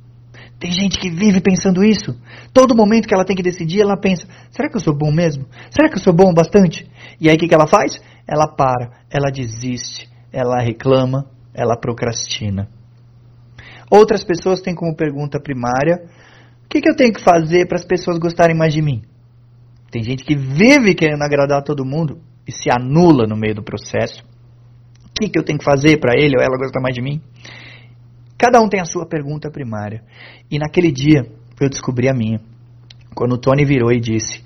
[0.63, 2.17] Tem gente que vive pensando isso.
[2.55, 5.45] Todo momento que ela tem que decidir, ela pensa: será que eu sou bom mesmo?
[5.73, 6.89] Será que eu sou bom o bastante?
[7.21, 8.01] E aí o que, ela faz?
[8.29, 12.69] Ela para, ela desiste, ela reclama, ela procrastina.
[13.91, 16.05] Outras pessoas têm como pergunta primária:
[16.65, 19.03] o que, que eu tenho que fazer para as pessoas gostarem mais de mim?
[19.91, 24.23] Tem gente que vive querendo agradar todo mundo e se anula no meio do processo.
[25.07, 27.21] O que, que eu tenho que fazer para ele ou ela gostar mais de mim?
[28.43, 30.03] Cada um tem a sua pergunta primária.
[30.51, 31.25] E naquele dia
[31.61, 32.41] eu descobri a minha.
[33.15, 34.43] Quando o Tony virou e disse: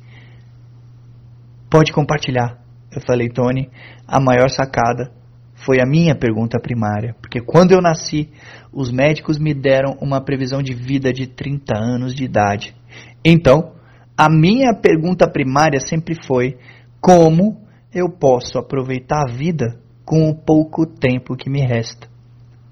[1.70, 2.58] Pode compartilhar.
[2.94, 3.70] Eu falei, Tony,
[4.06, 5.10] a maior sacada
[5.54, 7.16] foi a minha pergunta primária.
[7.22, 8.28] Porque quando eu nasci,
[8.70, 12.76] os médicos me deram uma previsão de vida de 30 anos de idade.
[13.24, 13.72] Então,
[14.14, 16.58] a minha pergunta primária sempre foi:
[17.00, 17.62] como
[17.94, 22.14] eu posso aproveitar a vida com o pouco tempo que me resta?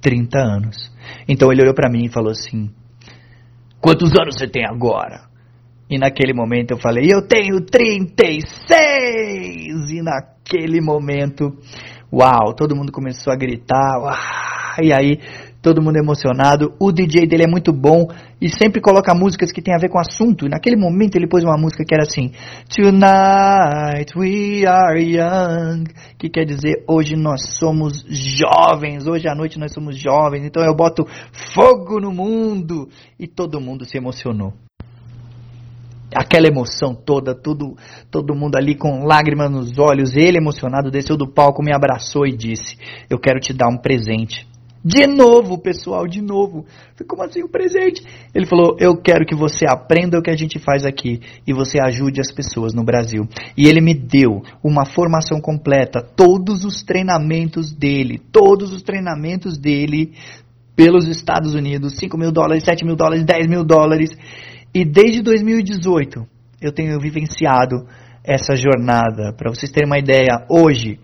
[0.05, 0.93] 30 anos.
[1.27, 2.71] Então ele olhou para mim e falou assim:
[3.81, 5.23] Quantos anos você tem agora?
[5.88, 9.90] E naquele momento eu falei: Eu tenho 36!
[9.90, 11.57] E naquele momento,
[12.12, 14.14] uau, todo mundo começou a gritar, uau,
[14.83, 15.19] e aí
[15.64, 16.74] todo mundo emocionado.
[16.79, 18.07] O DJ dele é muito bom
[18.38, 20.46] e sempre coloca músicas que tem a ver com o assunto.
[20.46, 22.31] Naquele momento ele pôs uma música que era assim:
[22.68, 25.85] Tonight we are young,
[26.18, 30.44] que quer dizer hoje nós somos jovens, hoje à noite nós somos jovens.
[30.44, 31.07] Então eu boto
[31.55, 32.87] fogo no mundo
[33.18, 34.53] e todo mundo se emocionou
[36.14, 37.74] aquela emoção toda, tudo,
[38.09, 42.37] todo mundo ali com lágrimas nos olhos, ele emocionado desceu do palco, me abraçou e
[42.37, 42.77] disse:
[43.11, 44.46] Eu quero te dar um presente.
[44.85, 46.66] De novo, pessoal, de novo.
[46.94, 48.03] Falei, como assim um presente?
[48.35, 51.79] Ele falou: Eu quero que você aprenda o que a gente faz aqui e você
[51.81, 53.27] ajude as pessoas no Brasil.
[53.57, 60.12] E ele me deu uma formação completa, todos os treinamentos dele, todos os treinamentos dele
[60.77, 64.11] pelos Estados Unidos: 5 mil dólares, 7 mil dólares, 10 mil dólares.
[64.75, 66.27] E desde 2018
[66.61, 67.87] eu tenho vivenciado
[68.23, 69.33] essa jornada.
[69.33, 70.99] Para vocês terem uma ideia, hoje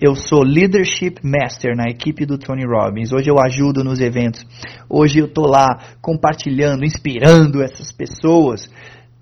[0.00, 3.12] eu sou Leadership Master na equipe do Tony Robbins.
[3.12, 4.46] Hoje eu ajudo nos eventos.
[4.88, 8.70] Hoje eu estou lá compartilhando, inspirando essas pessoas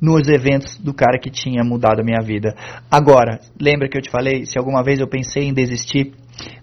[0.00, 2.54] nos eventos do cara que tinha mudado a minha vida.
[2.88, 4.46] Agora, lembra que eu te falei?
[4.46, 6.12] Se alguma vez eu pensei em desistir,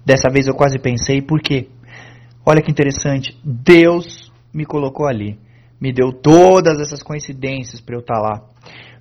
[0.05, 1.67] dessa vez eu quase pensei, por quê?
[2.45, 5.37] Olha que interessante, Deus me colocou ali,
[5.81, 8.41] me deu todas essas coincidências para eu estar tá lá.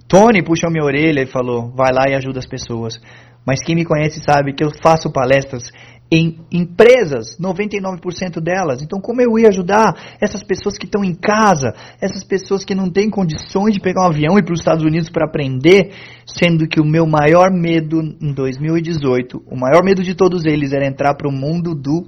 [0.09, 3.01] Tony puxou minha orelha e falou: vai lá e ajuda as pessoas.
[3.47, 5.71] Mas quem me conhece sabe que eu faço palestras
[6.11, 8.83] em empresas, 99% delas.
[8.83, 12.91] Então, como eu ia ajudar essas pessoas que estão em casa, essas pessoas que não
[12.91, 15.93] têm condições de pegar um avião e ir para os Estados Unidos para aprender,
[16.27, 20.87] sendo que o meu maior medo em 2018, o maior medo de todos eles era
[20.87, 22.07] entrar para o mundo do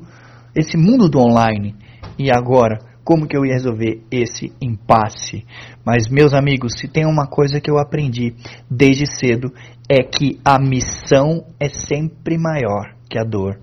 [0.54, 1.74] esse mundo do online.
[2.18, 5.44] E agora, como que eu ia resolver esse impasse?
[5.84, 8.34] Mas meus amigos, se tem uma coisa que eu aprendi
[8.70, 9.52] desde cedo
[9.88, 13.58] é que a missão é sempre maior que a dor.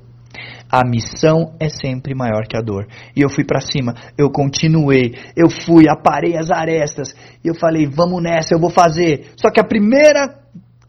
[0.71, 2.88] A missão é sempre maior que a dor.
[3.15, 7.86] E eu fui para cima, eu continuei, eu fui, aparei as arestas, e eu falei,
[7.86, 9.31] vamos nessa, eu vou fazer.
[9.36, 10.39] Só que a primeira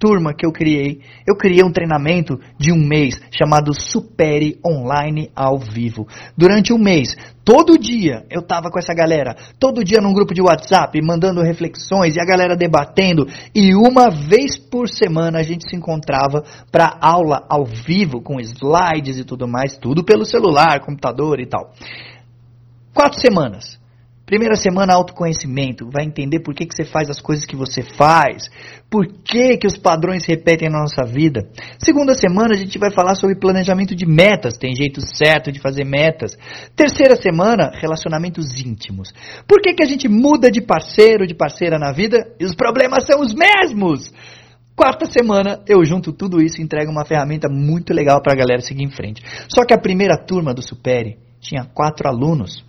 [0.05, 5.59] turma que eu criei, eu criei um treinamento de um mês chamado Supere Online ao
[5.59, 6.07] Vivo.
[6.37, 10.43] Durante um mês, todo dia eu tava com essa galera, todo dia num grupo de
[10.43, 15.75] WhatsApp, mandando reflexões e a galera debatendo, e uma vez por semana a gente se
[15.75, 21.47] encontrava para aula ao vivo, com slides e tudo mais, tudo pelo celular, computador e
[21.47, 21.73] tal.
[22.93, 23.83] Quatro semanas.
[24.27, 25.91] Primeira semana, autoconhecimento.
[25.91, 28.49] Vai entender por que, que você faz as coisas que você faz.
[28.89, 31.47] Por que, que os padrões se repetem na nossa vida.
[31.79, 34.57] Segunda semana, a gente vai falar sobre planejamento de metas.
[34.57, 36.39] Tem jeito certo de fazer metas.
[36.75, 39.13] Terceira semana, relacionamentos íntimos.
[39.47, 43.05] Por que, que a gente muda de parceiro, de parceira na vida e os problemas
[43.05, 44.11] são os mesmos?
[44.75, 48.63] Quarta semana, eu junto tudo isso e entrego uma ferramenta muito legal para a galera
[48.63, 49.23] seguir em frente.
[49.49, 52.65] Só que a primeira turma do Supere tinha quatro alunos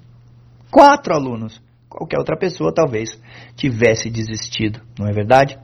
[0.72, 1.62] quatro alunos.
[1.90, 3.20] Qualquer outra pessoa talvez
[3.56, 5.58] tivesse desistido, não é verdade?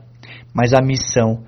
[0.54, 1.44] Mas a missão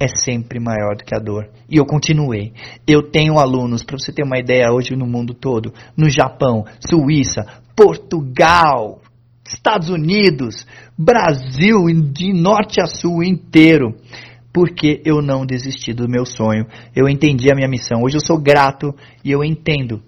[0.00, 1.50] é sempre maior do que a dor.
[1.68, 2.52] E eu continuei.
[2.86, 7.44] Eu tenho alunos, para você ter uma ideia, hoje no mundo todo, no Japão, Suíça,
[7.74, 9.00] Portugal,
[9.44, 13.94] Estados Unidos, Brasil, de norte a sul inteiro.
[14.52, 16.66] Porque eu não desisti do meu sonho.
[16.94, 18.02] Eu entendi a minha missão.
[18.02, 18.94] Hoje eu sou grato
[19.24, 20.02] e eu entendo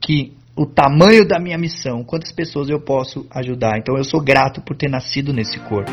[0.00, 3.78] que o tamanho da minha missão, quantas pessoas eu posso ajudar.
[3.78, 5.92] Então eu sou grato por ter nascido nesse corpo.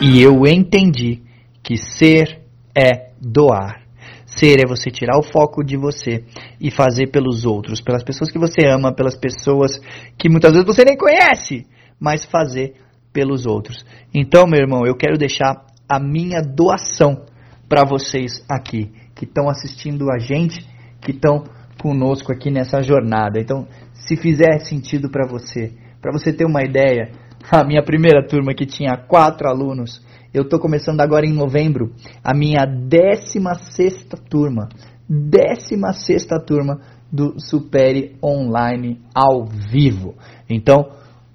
[0.00, 1.22] E eu entendi
[1.62, 2.42] que ser
[2.74, 3.82] é doar.
[4.26, 6.22] Ser é você tirar o foco de você
[6.60, 9.80] e fazer pelos outros, pelas pessoas que você ama, pelas pessoas
[10.18, 11.66] que muitas vezes você nem conhece,
[11.98, 12.74] mas fazer
[13.12, 13.84] pelos outros.
[14.14, 17.24] Então, meu irmão, eu quero deixar a minha doação
[17.68, 20.66] para vocês aqui, que estão assistindo a gente,
[21.00, 21.44] que estão
[21.80, 23.38] conosco aqui nessa jornada.
[23.38, 27.12] Então, se fizer sentido para você, para você ter uma ideia,
[27.50, 30.02] a minha primeira turma que tinha quatro alunos,
[30.32, 31.92] eu estou começando agora em novembro,
[32.22, 34.68] a minha 16 turma.
[35.08, 40.14] 16 turma do Supere Online ao vivo.
[40.48, 40.90] Então,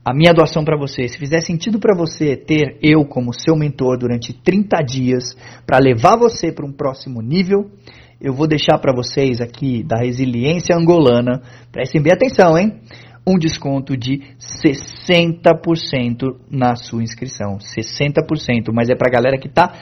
[0.06, 3.98] a minha doação para você, se fizer sentido para você ter eu como seu mentor
[3.98, 5.24] durante 30 dias
[5.66, 7.72] para levar você para um próximo nível,
[8.20, 11.42] eu vou deixar para vocês aqui da resiliência angolana,
[11.72, 12.82] prestem bem atenção, hein?
[13.26, 14.22] um desconto de
[14.66, 17.58] 60% na sua inscrição.
[17.58, 19.74] 60%, mas é para a galera que está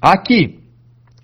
[0.00, 0.60] aqui,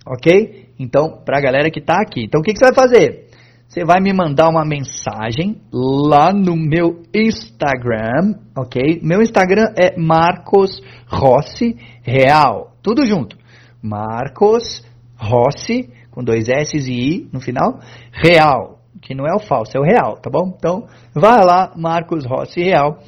[0.06, 0.68] ok?
[0.78, 2.24] Então, para a galera que está aqui.
[2.24, 3.26] Então, o que, que, você vai fazer?
[3.72, 9.00] Você vai me mandar uma mensagem lá no meu Instagram, ok?
[9.02, 13.34] Meu Instagram é Marcos Rossi Real, tudo junto.
[13.82, 14.84] Marcos
[15.16, 17.80] Rossi, com dois S e I no final,
[18.12, 20.54] Real que não é o falso, é o real, tá bom?
[20.54, 22.98] Então, vai lá, Marcos Rossi Real,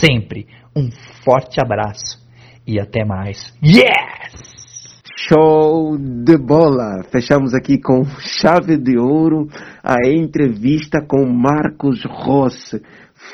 [0.00, 0.46] sempre.
[0.76, 0.90] Um
[1.24, 2.18] forte abraço
[2.66, 3.52] e até mais.
[3.64, 4.58] Yes!
[5.16, 7.02] Show de bola!
[7.10, 9.48] Fechamos aqui com chave de ouro
[9.82, 12.74] a entrevista com Marcos Ross